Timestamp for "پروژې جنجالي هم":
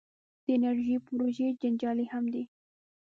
1.07-2.23